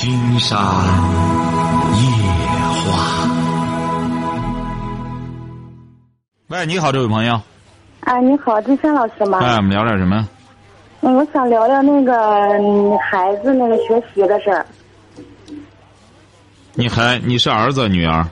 [0.00, 0.58] 金山
[1.92, 2.24] 夜
[2.80, 3.28] 话。
[6.48, 7.38] 喂，你好，这位朋友。
[8.00, 9.40] 啊，你好，金山老师吗？
[9.42, 10.26] 哎，我们聊点什么？
[11.02, 12.14] 嗯，我想聊聊那个
[12.60, 14.64] 嗯孩子那个学习的事儿。
[16.72, 18.26] 你还你是儿子女儿？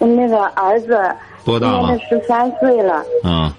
[0.00, 1.10] 嗯那个儿子
[1.42, 1.98] 多大了？
[2.00, 3.50] 十三岁了，嗯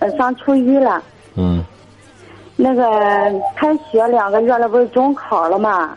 [0.00, 1.02] 呃，上初一了。
[1.36, 1.64] 嗯
[2.54, 2.84] 那个
[3.56, 5.96] 开学两个月了，不是中考了吗？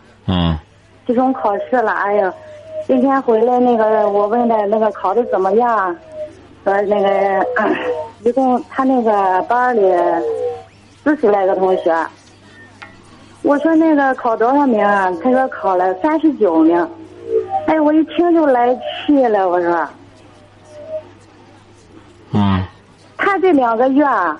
[1.06, 2.34] 嗯期中考试了，哎呀，
[2.88, 5.96] 今天回来那个我问的那个考的怎么样，
[6.64, 7.08] 说那个、
[7.58, 7.76] 嗯
[8.26, 9.82] 一共他那个班里
[11.04, 11.96] 四十来个同学，
[13.44, 15.12] 我说那个考多少名啊？
[15.24, 16.76] 他说考了三十九名，
[17.68, 18.76] 哎，我一听就来
[19.06, 19.88] 气了，我说
[22.34, 22.64] 嗯
[23.16, 24.40] 他这两个月啊，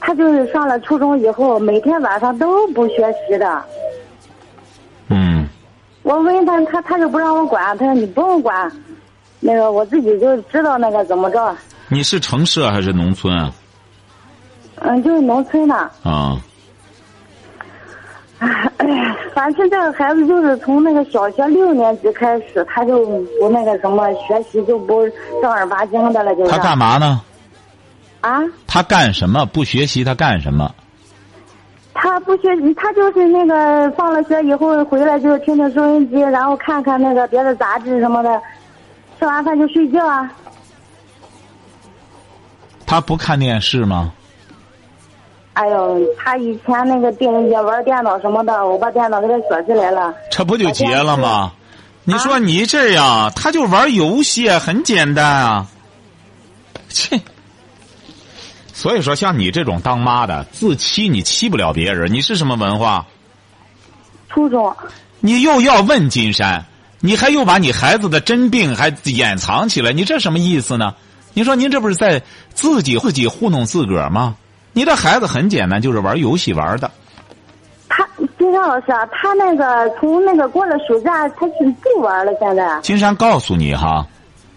[0.00, 3.62] 他就是上了初中以后，每天晚上都不学习的。
[6.04, 8.70] 嗯我问他，他他就不让我管，他说你不用管，
[9.40, 11.56] 那个我自己就知道那个怎么着，
[11.88, 13.52] 你是城市还是农村啊？
[14.80, 15.74] 嗯，就是农村的。
[16.02, 16.36] 啊
[18.38, 23.06] 哎呀，反正这个孩子就是从那个小学六年级开始，他就
[23.38, 25.08] 不那个什么学习就不
[25.40, 26.50] 正儿八经的了，就是。
[26.50, 27.20] 他干嘛呢？
[28.22, 28.40] 啊？
[28.66, 29.46] 他干什么？
[29.46, 30.74] 不学习他干什么？
[32.12, 38.38] 他不学习，他就是那个放了学以后回来就听听收音机，然后看看那个别的杂志什么的，
[39.18, 40.30] 吃完饭就睡觉啊。
[42.84, 44.12] 他不看电视吗？
[45.54, 50.14] 哎呦，他以前那个电也玩电脑什么的，我把电脑给他锁起来了。
[50.30, 51.52] 这不就结了吗？
[52.04, 55.66] 你说你这样，他就玩游戏，很简单啊。
[56.90, 57.18] 切，
[58.72, 62.12] 所以说像你这种当妈的，自欺你欺不了别人。
[62.12, 63.06] 你是什么文化？
[64.28, 64.74] 初中，
[65.20, 66.64] 你又要问金山，
[67.00, 70.94] 你还又把你孩子的真病还掩藏起来，你这什么意思呢？
[71.34, 72.22] 你说您这不是在
[72.54, 74.36] 自己自己糊弄自个儿吗？
[74.72, 76.90] 你的孩子很简单，就是玩游戏玩的。
[77.88, 78.08] 他
[78.38, 81.52] 金山老师啊，他那个从那个过了暑假，他是
[81.82, 82.32] 不玩了。
[82.40, 84.06] 现在金山告诉你哈，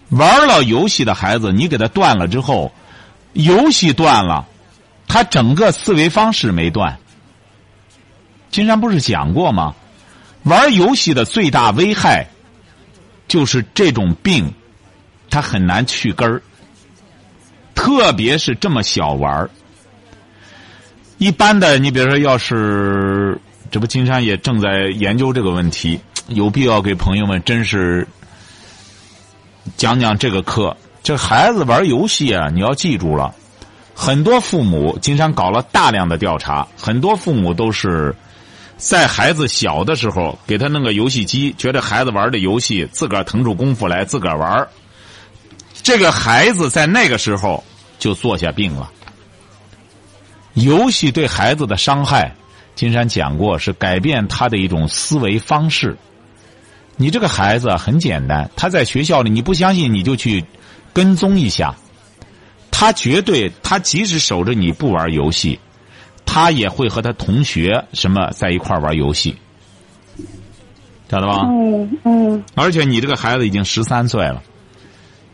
[0.08, 2.72] 玩了游戏的孩子，你给他断了之后，
[3.36, 4.46] 游戏断了，
[5.06, 6.98] 他整个思维方式没断。
[8.50, 9.74] 金山不是讲过吗？
[10.44, 12.28] 玩游戏的最大危害，
[13.28, 14.54] 就是这种病，
[15.28, 16.40] 它很难去根儿。
[17.74, 19.50] 特别是这么小玩儿，
[21.18, 23.38] 一般的，你比如说，要是
[23.70, 28.06] 这不，金山也正在研究这个问题，有必要给朋友们真是
[29.76, 30.74] 讲讲这个课。
[31.06, 33.32] 这孩子玩游戏啊，你要记住了，
[33.94, 38.12] 很多父母，金山搞了大量的调查，很多父母都是
[38.76, 44.66] 在孩子小的时候给他弄个游戏机，觉得孩子玩的游戏自个儿腾出功夫来自个儿玩
[45.80, 47.62] 这个孩子在那个时候
[48.00, 48.90] 就坐下病了。
[50.54, 52.34] 游戏对孩子的伤害，
[52.74, 55.96] 金山讲过，是改变他的一种思维方式。
[56.96, 60.44] 你这个孩子很简单，他在学校里，你不相信你就去
[60.96, 61.74] 跟踪一下，
[62.70, 65.60] 他绝对，他即使守着你不玩游戏，
[66.24, 69.36] 他也会和他同学什么在一块儿玩游戏，
[71.10, 71.42] 晓得吧？
[71.50, 74.42] 嗯嗯而且你这个孩子已经十三岁了，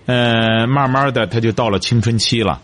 [0.07, 2.61] 呃，慢慢的他就到了青春期了。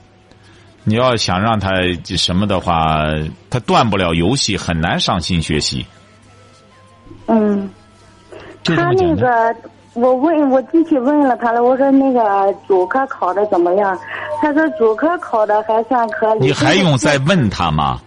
[0.82, 1.70] 你要想让他
[2.16, 3.04] 什么的话，
[3.48, 5.86] 他断不了游戏，很难上心学习。
[7.26, 7.70] 嗯，
[8.64, 9.16] 就这他么简单。
[9.16, 13.98] 那个我问我具体问了他了，我说那个主科考的怎么样？
[14.40, 16.38] 他说主科考的还算可以。
[16.40, 18.00] 你还用再问他吗？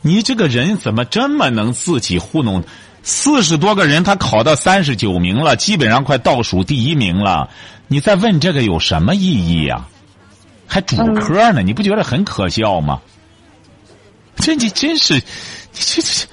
[0.00, 2.62] 你这个人怎么这么能自己糊弄？
[3.02, 7.50] 四十多个人，他考到三十九名了，基本上快倒数第一名了。
[7.86, 9.86] 你再问这个有什么意义呀、
[10.66, 11.62] 还主科呢？
[11.62, 13.00] 你不觉得很可笑吗？
[14.36, 15.20] 这你真是，你
[15.72, 16.26] 这这，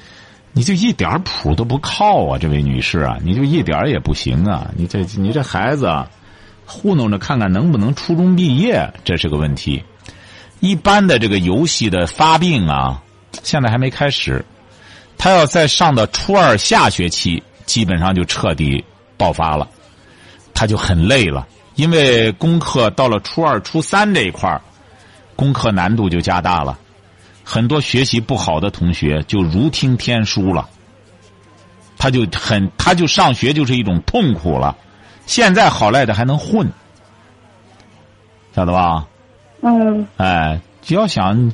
[0.54, 2.38] 你就一点谱都不靠啊！
[2.38, 4.70] 这位女士啊，你就一点也不行啊！
[4.76, 6.10] 你这你这孩子啊，
[6.66, 9.84] 糊弄着看看能不能初中毕业，这是个问题。
[10.60, 13.02] 一般的这个游戏的发病啊，
[13.44, 14.44] 现在还没开始。
[15.18, 18.84] 他要再上到初二下学期，基本上就彻底
[19.18, 19.68] 爆发了，
[20.54, 24.60] 他就很累了，因为功课到了初二、初三这一块，
[25.36, 26.78] 功课难度就加大了，
[27.52, 30.70] 很多学习不好的同学就如听天书了，
[31.98, 34.78] 他就很，他就上学就是一种痛苦了。
[35.26, 36.72] 现在好赖的还能混，
[38.56, 39.06] 晓得吧？
[39.62, 41.52] 嗯哎，只要想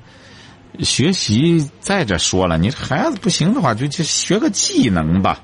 [0.82, 5.40] 学习，再者说了，你孩子不行的话，就去学个技能吧，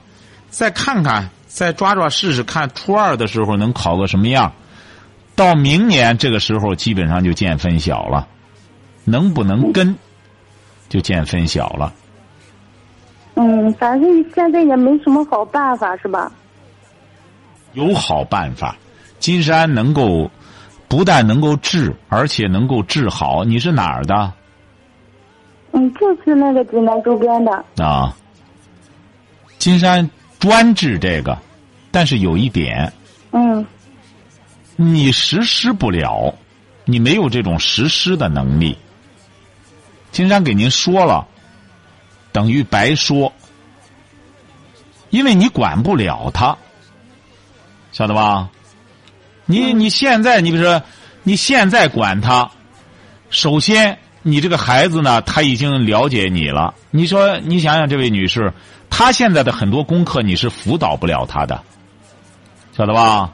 [0.52, 4.54] 再看看，再抓抓试试看，初二的时候能考个什么样？
[5.36, 8.28] 到明年这个时候，基本上就见分晓了。
[9.04, 9.98] 能不能跟，
[10.94, 11.92] 就见分晓了。
[13.34, 16.32] 嗯，反正现在也没什么好办法，是吧？
[17.74, 18.78] 有好办法，
[19.18, 20.30] 金山能够
[20.88, 23.44] 不但能够治，而且能够治好。
[23.44, 24.32] 你是哪儿的？
[25.72, 27.66] 嗯，就是那个济南周边的。
[27.84, 28.16] 啊，
[29.58, 30.08] 金山
[30.38, 31.36] 专治这个，
[31.90, 32.94] 但是有一点，
[33.32, 33.66] 嗯，
[34.76, 36.32] 你实施不了，
[36.86, 38.78] 你没有这种实施的能力。
[40.14, 41.28] 金山给您说了，
[42.32, 43.34] 等于白说，
[45.10, 46.56] 因为你管不了他，
[47.92, 48.50] 晓得吧？
[49.48, 50.84] 你你现在你比如说，
[51.24, 52.52] 你现在管他，
[53.32, 56.76] 首先你这个孩子呢，他已经了解你了。
[56.92, 58.54] 你说你想想，这位女士，
[58.92, 61.64] 她现在的很多功课你是辅导不了她的，
[62.78, 63.34] 晓得吧？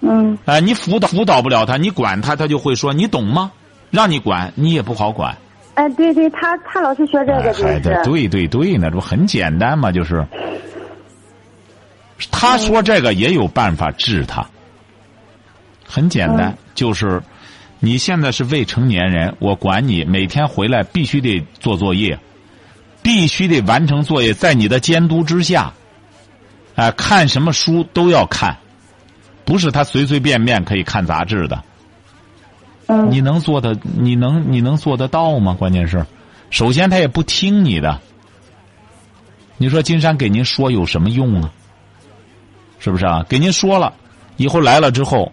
[0.00, 0.38] 嗯。
[0.46, 3.52] 哎，你辅导辅导不了他，你管他，他就会说你懂吗？
[3.90, 5.36] 让你管，你也不好管。
[5.76, 7.62] 哎，对对，他他老是学这个，就是。
[8.02, 10.26] 对对对，那不很简单嘛，就是。
[12.30, 14.44] 他说这个也有办法治他。
[15.86, 17.22] 很简单，就是
[17.78, 22.18] 你现在是未成年人，我管你每天回来必须得做作业，
[23.02, 25.74] 必须得完成作业，在你的监督之下。
[26.74, 28.56] 哎，看什么书都要看，
[29.44, 31.62] 不是他随随便便可以看杂志的。
[33.10, 35.54] 你能做的，你能你能做得到吗？
[35.58, 36.06] 关键是，
[36.50, 38.00] 首先他也不听你的。
[39.56, 41.50] 你说金山给您说有什么用啊？
[42.78, 43.24] 是不是啊？
[43.28, 43.92] 给您说了，
[44.36, 45.32] 以后来了之后，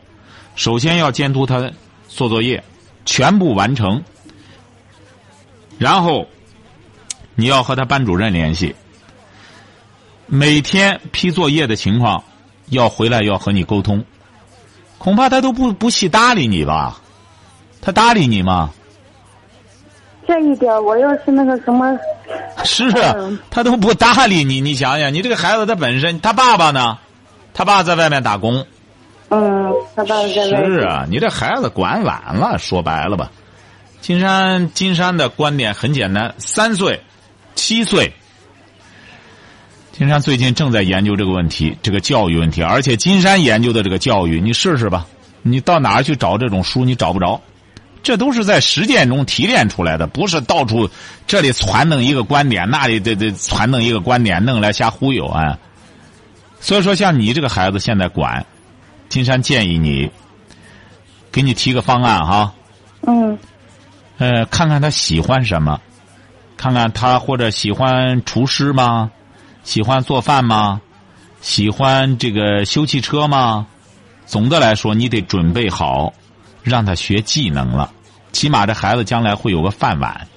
[0.56, 1.72] 首先要监督他
[2.08, 2.64] 做作业，
[3.06, 4.02] 全部完成。
[5.78, 6.28] 然后，
[7.36, 8.74] 你要和他班主任联系，
[10.26, 12.24] 每天批作业的情况，
[12.70, 14.04] 要回来要和你沟通。
[14.98, 17.02] 恐怕他都不不细搭理你吧。
[17.84, 18.72] 他搭理你吗？
[20.26, 22.00] 这一点，我要是那个什么，
[22.64, 23.14] 是啊，
[23.52, 24.62] 他都不搭理你。
[24.62, 26.98] 你想想，你这个孩子他本身，他爸爸呢？
[27.54, 28.66] 他爸在外面打工。
[29.30, 30.72] 嗯，他爸爸在外面。
[30.72, 33.30] 是啊，你这孩子管晚了，说白了吧。
[34.00, 37.02] 金山，金山的观点很简单：三岁、
[37.56, 38.14] 七岁。
[39.92, 45.06] 金山最近正在研究这个问题，这个教育问题，而且金山研究的这个教育，你试试吧。
[45.42, 46.86] 你到哪儿去找这种书？
[46.86, 47.42] 你找不着。
[48.04, 50.90] 这都是在实践中提炼出来的，不是到处
[51.26, 55.58] 这里传弄一个观点，那里这这传弄一个观点，弄来瞎忽悠啊。
[56.60, 58.46] 所以说，像你这个孩子现在管，
[59.10, 60.12] 金山建议你，
[61.32, 62.54] 给你提个方案哈。
[63.08, 63.38] 嗯。
[64.18, 65.80] 呃，看看他喜欢什么，
[66.56, 69.12] 看看他或者喜欢厨师吗？
[69.64, 70.82] 喜欢做饭吗？
[71.42, 73.66] 喜欢这个修汽车吗？
[74.26, 76.14] 总的来说，你得准备好。
[76.64, 77.92] 让他学技能了，
[78.32, 80.28] 起码这孩子将来会有个饭碗，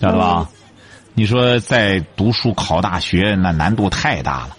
[0.00, 0.48] 晓得吧？
[1.14, 4.56] 你说在读书考大学，那难度太大了。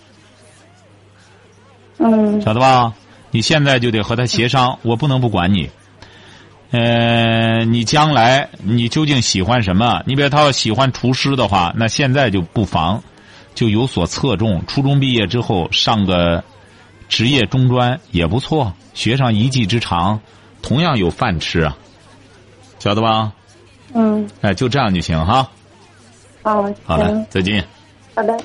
[1.99, 2.93] 嗯，晓得吧？
[3.29, 5.69] 你现在就得和他协商，我不能不管你。
[6.71, 10.01] 呃，你将来你究竟喜欢什么？
[10.05, 13.03] 你比如他要喜欢厨师的话，那现在就不妨
[13.53, 14.65] 就有所侧重。
[14.65, 16.43] 初中毕业之后上个
[17.07, 18.73] 职业中专也不错。
[18.93, 20.19] 学上一技之长，
[20.61, 21.77] 同样有饭吃啊，
[22.79, 23.31] 晓得吧？
[23.93, 24.29] 嗯。
[24.41, 25.49] 哎，就这样就行哈。
[26.43, 27.65] 哦，好的，再见。
[28.15, 28.37] 好的。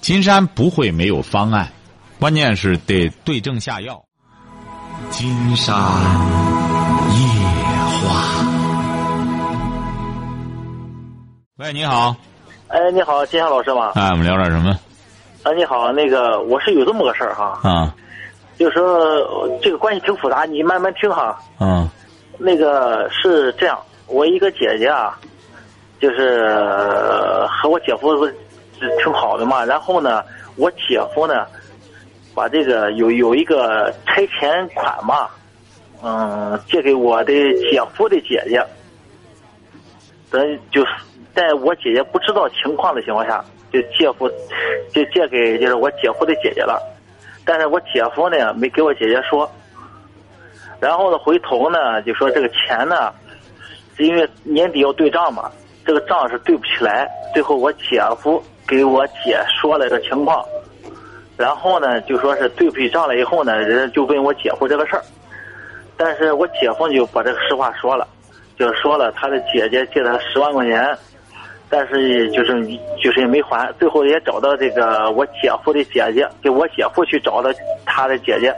[0.00, 1.70] 金山不会没有方案，
[2.18, 4.02] 关键是得对症下药。
[5.10, 5.76] 金山
[7.12, 7.24] 夜
[8.00, 8.44] 话。
[11.56, 12.16] 喂，你好。
[12.68, 13.92] 哎，你好，金山老师吗？
[13.94, 14.78] 哎，我们聊点什么？
[15.42, 17.58] 啊，你好，那个我是有这么个事儿哈。
[17.62, 17.94] 啊。
[18.58, 21.38] 就是说这个关系挺复杂，你慢慢听哈。
[21.58, 21.88] 嗯。
[22.38, 25.18] 那个是这样，我一个姐姐啊，
[25.98, 26.54] 就是
[27.46, 28.34] 和我姐夫是
[29.02, 29.64] 挺好的嘛。
[29.64, 30.22] 然后呢，
[30.56, 31.46] 我姐夫呢，
[32.34, 35.26] 把这个有有一个拆迁款嘛，
[36.02, 37.32] 嗯，借给我的
[37.70, 38.62] 姐夫的姐姐。
[40.30, 40.90] 等就是
[41.34, 44.28] 在我姐姐不知道情况的情况下，就借夫
[44.92, 46.80] 就借给就是我姐夫的姐姐了。
[47.44, 49.50] 但是我姐夫呢没给我姐姐说，
[50.78, 53.12] 然后呢回头呢就说这个钱呢，
[53.96, 55.50] 是因为年底要对账嘛，
[55.84, 57.10] 这个账是对不起来。
[57.32, 60.44] 最后我姐夫给我姐说了个情况，
[61.36, 65.02] 然后呢就说是对不起账了以后呢，人家就问我姐夫这个事儿，
[65.96, 68.06] 但是我姐夫就把这个实话说了，
[68.58, 70.96] 就说了他的姐姐借他十万块钱，
[71.72, 72.66] 但是就是
[73.00, 77.54] 就是也没还，最后也找到这个我姐夫的姐姐，给我姐夫去找的
[77.86, 78.52] 他的姐姐，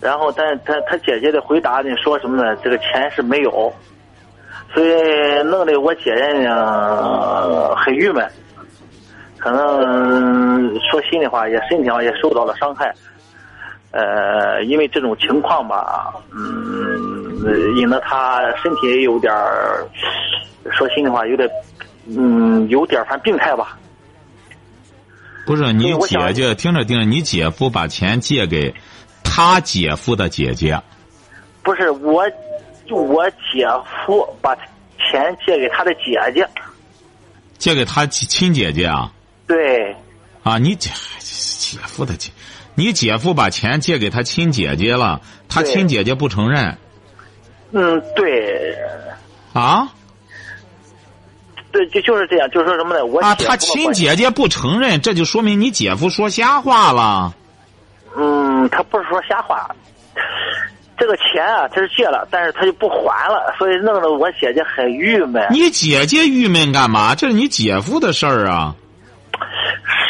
[0.00, 2.56] 然后但他他姐姐的回答呢说什么呢？
[2.56, 3.72] 这个钱是没有，
[4.74, 8.28] 所以弄得我姐姐呢很郁闷，
[9.38, 12.92] 可能说心里话也身体上也受到了伤害。
[13.92, 19.30] 呃，因为这种情况吧，嗯，引得他身体也有点，
[20.70, 21.46] 说心里话有点，
[22.06, 23.78] 嗯，有点儿反病态吧。
[25.44, 28.74] 不是你姐姐，听着听着，你姐夫把钱借给
[29.24, 30.80] 他姐夫的姐姐，
[31.62, 32.22] 不是我，
[32.90, 33.66] 我姐
[34.06, 36.48] 夫把钱借给他的姐姐，
[37.58, 39.12] 借给他亲亲姐姐啊？
[39.46, 39.96] 对，
[40.44, 40.58] 啊！
[40.58, 42.30] 你姐姐夫的姐，
[42.76, 46.78] 你姐夫把钱借给他亲姐姐了，他亲姐姐不承认？
[47.72, 48.78] 嗯，对，
[49.52, 49.92] 啊
[51.72, 53.04] 对，就就是这样，就是说什么呢？
[53.04, 53.34] 我啊！
[53.34, 57.34] 他亲姐姐不承认，这就说明你姐夫说瞎话了。
[58.14, 59.66] 嗯，他不是说瞎话，
[60.98, 65.46] 这个钱啊，他是借了，但是他就不还了，所以弄得我姐姐很郁闷。
[65.50, 67.14] 你姐姐郁闷干嘛？
[67.14, 68.76] 这是你姐夫的事儿啊！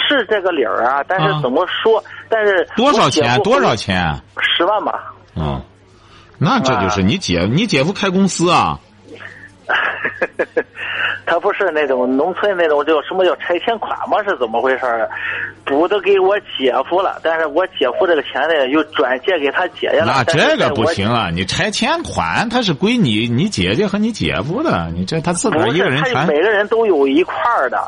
[0.08, 2.02] 是这个理儿啊，但是啊怎么说？
[2.28, 3.40] 但是多少钱？
[3.42, 3.76] 多少？
[3.76, 4.20] 钱？
[4.40, 5.14] 十万吧。
[5.36, 5.62] 嗯，
[6.38, 8.80] 那这就是你姐，你姐夫开公司啊？
[11.24, 14.22] 他不是那种农村那种叫什么叫拆迁款吗？
[14.24, 15.08] 是怎么回事儿？
[15.64, 20.06] 补的给我姐夫了，但是我姐夫这个钱呢又转借给他姐姐了。
[20.06, 21.30] 那这个不行啊！
[21.32, 27.78] 你拆迁款，他是归你你姐姐和你姐夫的，你这他自个儿一个人全每个人都有一块儿的，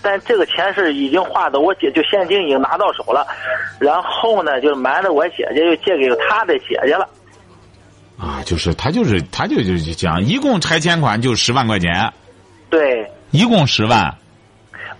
[0.00, 3.26] 但这个钱是已经花的，我姐就现金已经拿到手了，
[3.80, 7.06] 然后呢，就瞒着我姐姐又借给他的姐姐了。
[8.18, 12.12] 啊，就是他就是他就就就讲，一共拆迁款就十万块钱，
[12.70, 14.14] 对，一共十万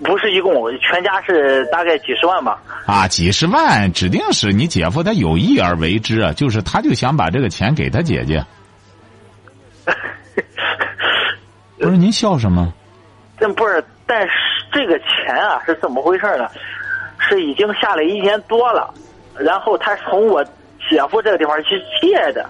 [0.04, 2.62] 不是一共，全家是大概几十万吧。
[2.84, 8.44] 啊，几十万指定是你姐夫他有意而为之啊，就是他就想把这个钱给他姐姐。
[11.78, 12.72] 不是您笑什么？
[13.40, 14.32] 这不是，但是
[14.70, 16.46] 这个钱啊是怎么回事呢？
[17.18, 18.92] 是已经下来一年多了，
[19.38, 20.44] 然后他从我
[20.90, 22.46] 姐夫这个地方去借的。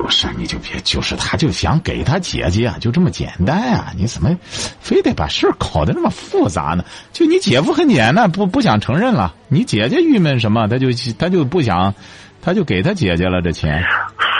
[0.00, 3.92] 不是，你就别，就是他就想给他姐姐啊，就这么简单啊！
[3.94, 4.34] 你怎么
[4.80, 6.82] 非得把事儿搞得那么复杂呢？
[7.12, 10.66] 就你姐夫很简单，不不想承认了，你姐姐郁闷什么？
[10.68, 10.86] 他就
[11.18, 11.94] 他就不想，
[12.40, 13.84] 他就给他姐姐了这钱。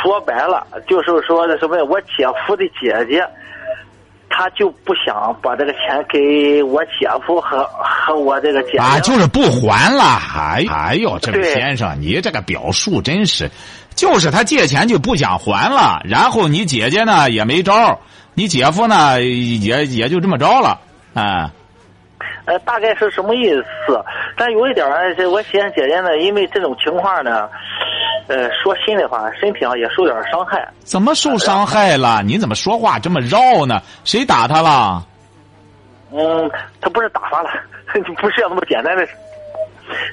[0.02, 1.76] 说白了，就是说的什么？
[1.84, 3.22] 我姐夫的姐姐，
[4.30, 8.78] 他就不想把这个钱给我姐夫和和我这个姐姐。
[8.78, 10.02] 啊，就是不还了。
[10.34, 13.50] 哎哎呦，这位先生，你这个表述真是，
[13.94, 17.98] 就是他借钱就不想还了，然后你姐姐呢也没招儿，
[18.34, 20.78] 你姐夫呢也也就这么着了，
[21.14, 21.50] 啊。
[22.46, 23.50] 呃，大概是什么意
[23.86, 24.02] 思？
[24.36, 27.48] 但有一点儿，这我姐姐姐呢，因为这种情况呢，
[28.26, 30.66] 呃，说心里话，身体上也受点伤害。
[30.80, 32.22] 怎么受伤害了？
[32.24, 33.80] 你怎么说话这么绕呢？
[34.04, 35.06] 谁打他了？
[36.12, 37.50] 嗯，他不是打他了，
[38.20, 39.12] 不是那么简单的事。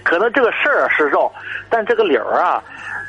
[0.03, 1.31] 可能这个事儿是绕，
[1.69, 2.61] 但这个理儿啊，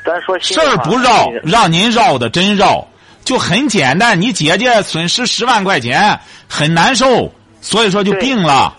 [0.05, 2.87] 咱说事儿不绕那，个让您绕的真绕，
[3.23, 4.19] 就很简单。
[4.19, 8.75] 你姐姐损失十万块钱，很难受，所以说就病了。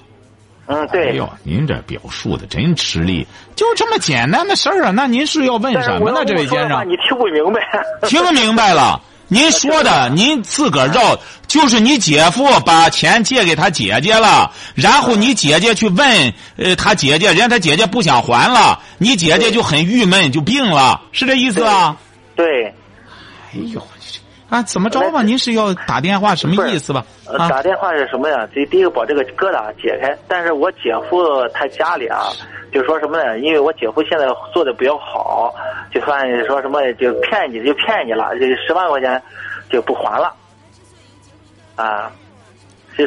[0.67, 1.11] 嗯，对。
[1.11, 4.91] 哎呦，您这表述的真吃力，就这么简单的事儿啊？
[4.91, 6.89] 那您是要问什么呢，这位先生？
[6.89, 7.61] 你听不明白。
[8.09, 9.01] 听明白了。
[9.31, 21.97] 您说的， 您自个儿绕，就是你姐夫把钱借给他姐姐了，然后你姐姐去问，呃，他姐姐，人家他姐姐不想还了，你姐姐就很郁闷，就病了，是这意思啊？
[22.35, 23.81] 对，哎呦，
[24.51, 25.23] 啊，怎么着吧？
[25.23, 27.07] 您是要打电话什么意思吧？
[27.49, 28.47] 打电话是什么呀？
[28.55, 32.27] 这第一个把这个疙瘩解开，但是我姐夫他家里啊，
[32.75, 33.39] 就说什么呢？
[33.39, 35.55] 因为我姐夫现在做的比较好，
[35.95, 39.23] 就算说什么就骗你就骗你了，这十万块钱
[39.71, 40.35] 就不还了，
[41.77, 42.11] 啊。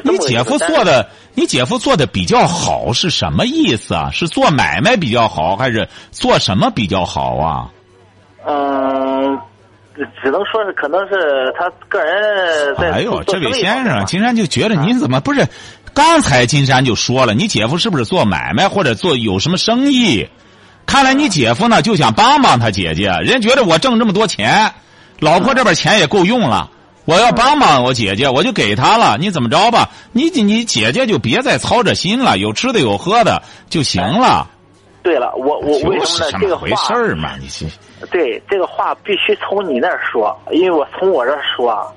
[0.05, 4.09] 你姐夫做的，你姐夫做的比较好是什么意思啊？
[4.11, 7.69] 是做买卖比较好，还是做什么比较好啊？
[8.47, 9.39] 嗯，
[9.95, 15.47] 只只能说是可能是他个人在哎呦，这位先生，金山就觉得您怎么不是？
[15.93, 20.27] 刚才金山就说了，你姐夫是不是做买卖或者做有什么生意？
[20.85, 24.73] 看来你姐夫呢就想帮帮他姐姐，人觉得我挣这么多钱，
[25.19, 26.71] 老婆这边钱也够用了，
[27.05, 29.17] 我要帮帮我姐姐，我就给她了。
[29.19, 29.91] 你怎么着吧？
[30.11, 34.49] 你你姐姐就别再操这心了，有吃的有喝的就行了。
[35.03, 36.37] 对了，我我为什么呢？
[36.39, 41.87] 这个回事儿嘛，你这对这个话必须从你那儿说，因为我从我这儿说啊，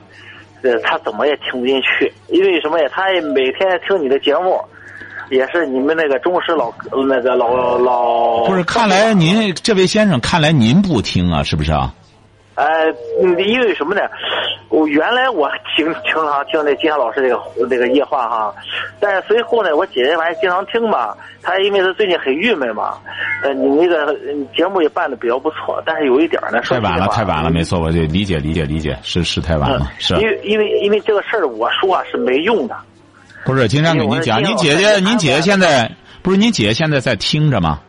[0.62, 2.88] 呃，他怎么也听不进去，因为什么呀？
[2.92, 4.60] 他也每天听你的节目，
[5.30, 6.72] 也是你们那个忠实老
[7.08, 8.44] 那个老老。
[8.44, 11.94] 不是，看来您这位先生，看来您不听啊，是不是啊？
[12.56, 14.02] 呃，因为什么呢？
[14.68, 18.54] 我原来我挺经常听那金霞老师这个那个夜话哈，
[18.98, 22.98] 但是随后呢，我姐姐反正经常听吧，她因为她最近很郁闷嘛，
[23.42, 24.12] 呃，你那个
[24.56, 30.14] 节目也办的比较不错，但是有一点呢，太晚了，太晚了，没错，我就理解理解理解，是是太晚了，是。
[30.16, 32.76] 因为因为因为这个事儿，我说啊是没用的。
[33.44, 35.90] 不是，金山给您讲，您姐姐，您姐姐现在
[36.22, 37.80] 不是您姐姐现在在听着吗？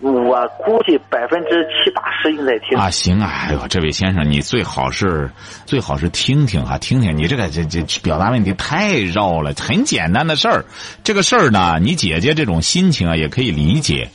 [0.00, 5.28] 我估计百分之七八十应该听啊，行啊，哎呦，这位先生，你最好是
[5.66, 10.64] 最好是听听哈，听听你这个这这表达问题太绕了，很简单的事儿，
[11.02, 14.08] 这个事儿呢，你姐姐这种心情啊也可以理解，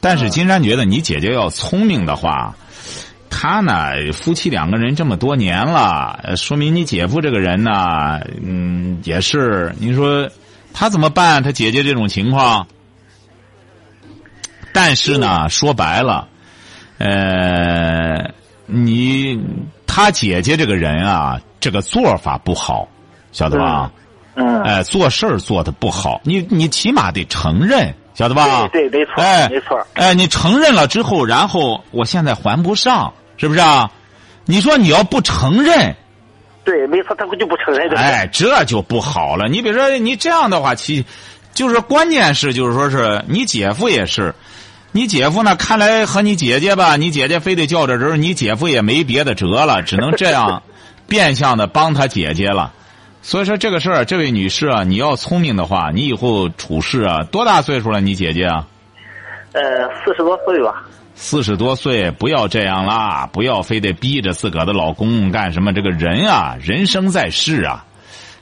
[0.00, 2.54] 但是金山觉得你姐姐要聪明的话，
[3.30, 10.28] 她呢夫妻两个人这么多年了，说明你姐夫这个人呢，嗯，也是，你说
[10.74, 11.42] 他怎么办？
[11.42, 12.66] 他姐姐这种情况。
[14.72, 16.26] 但是呢，说白了，
[16.98, 18.30] 呃，
[18.66, 19.38] 你
[19.86, 22.88] 他姐姐这个人啊，这个做法不好，
[23.32, 23.90] 晓得吧？
[24.34, 24.62] 嗯。
[24.62, 28.66] 哎，做事儿做的不好，你你起码得承认，晓得吧？
[28.72, 29.22] 对，没错。
[29.22, 29.86] 哎，没错。
[29.94, 33.90] 哎，你承认了之后，然后我现在还不上，是不是啊？
[34.46, 35.94] 你说你要不承认，
[36.64, 37.90] 对，没错，他就不承认。
[37.94, 39.48] 哎，这就不好了。
[39.48, 41.04] 你比如说，你这样的话，其
[41.52, 44.34] 就是关键是，就是说是你姐夫也是。
[44.94, 45.56] 你姐夫呢？
[45.56, 50.62] 看来和你姐姐吧，你姐姐非得较着人，你姐夫也没别的辙了，只能这样，
[51.08, 52.74] 变相的帮他姐姐了。
[53.22, 58.02] 所以说这个事儿，这位女士啊，你要聪明的话，你以后处事啊，多大岁数了？
[58.02, 58.66] 你姐姐啊？
[59.52, 59.62] 呃，
[60.04, 60.84] 四十多岁吧。
[61.14, 63.28] 四十多岁，不要这样啦！
[63.32, 65.72] 不要非得逼着自个儿的老公干什么？
[65.72, 67.84] 这个人啊，人生在世啊，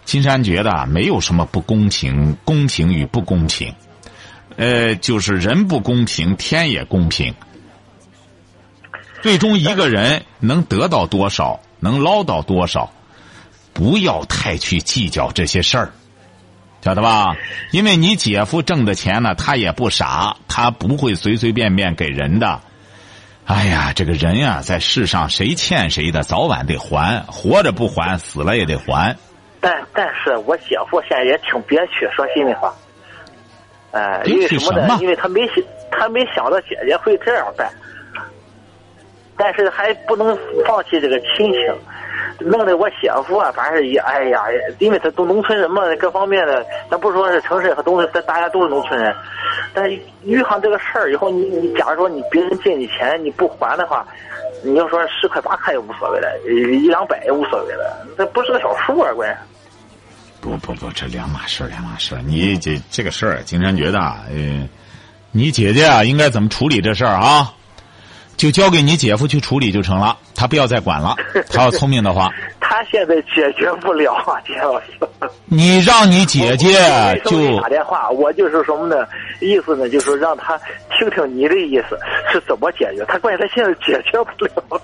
[0.04, 3.72] 金山觉得没有什么不公平，公平与不公平。
[4.60, 7.34] 呃，就是人不公平，天也公平。
[9.22, 12.92] 最终一个人能得到多少，能捞到多少，
[13.72, 15.92] 不要太去计较这些事儿，
[16.82, 17.36] 晓得吧？
[17.70, 22.60] 因为你姐夫挣的钱呢，他也不傻，他不会随随便便给人的。
[23.46, 29.16] 哎呀，这个人呀，在世上谁欠谁的，早晚得还，活着不还，死了也得还。
[29.58, 32.74] 但但是我姐夫现在也挺憋屈，说心里话。
[33.92, 34.98] 哎，因为什么呢？
[35.00, 35.56] 因为他没想，
[35.90, 37.68] 他没想到姐姐会这样办，
[39.36, 41.74] 但是还不能放弃这个亲情，
[42.38, 44.44] 弄得我姐夫啊，反正也哎呀，
[44.78, 49.14] 因为他都农村人嘛，各方面的，咱不说是城市和东，咱大家都是农村人，
[49.74, 54.06] 但是遇上这个事儿以后，你你假如说你别人借你钱你不还的话，
[54.62, 59.36] 你要说十块八块也无所谓了，一两百也无所谓了，这不是个小数啊，关键。
[60.40, 64.68] 不不不，这两码事两码事你这这个事儿，金山觉得啊，呃，
[65.32, 67.52] 你姐姐啊，应该怎么处理这事儿啊？
[68.36, 71.14] 就交给你姐夫去处理就成了，他不要再管了。
[71.50, 74.86] 他要聪明的话， 他现在解决不了啊，金老师。
[75.44, 76.70] 你让你姐姐
[77.26, 79.06] 就打电话，我就是什么呢？
[79.42, 80.58] 意思呢，就是让他
[80.98, 81.98] 听听你的意思
[82.32, 83.04] 是怎么解决。
[83.06, 84.80] 他关键他现在解决不了。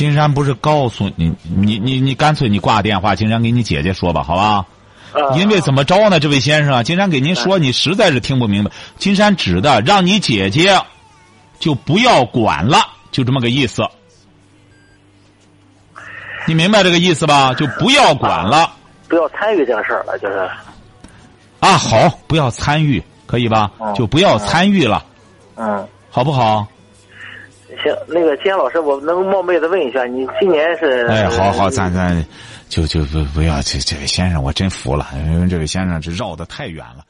[0.00, 4.64] 金山不是告诉你，你你你干脆你挂电话，金山给你姐姐说吧，好吧？
[5.36, 6.18] 因为怎么着呢？
[6.18, 8.70] 这位先生，金山给您说，你实在是听不明白。
[8.96, 10.80] 金山指的让你姐姐
[11.58, 12.78] 就不要管了，
[13.12, 13.82] 就这么个意思。
[16.46, 17.52] 你明白这个意思吧？
[17.52, 18.72] 就不要管了，
[19.06, 20.48] 不要参与这个事儿了，就是。
[21.58, 23.70] 啊，好，不要参与，可以吧？
[23.94, 25.04] 就不要参与了，
[25.56, 26.66] 嗯，好不好？
[27.82, 31.06] 行，那个金岩老师，我能冒昧的问一下，你今年是？
[31.06, 32.24] 哎，好好，咱咱
[32.68, 37.04] 就就不不要这这位先生，我真服了，因为这位先生这绕的太远了。